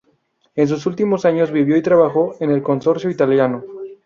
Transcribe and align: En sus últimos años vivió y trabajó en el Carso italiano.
En 0.55 0.67
sus 0.67 0.87
últimos 0.87 1.25
años 1.25 1.51
vivió 1.51 1.77
y 1.77 1.83
trabajó 1.83 2.33
en 2.39 2.49
el 2.49 2.63
Carso 2.63 3.07
italiano. 3.07 3.63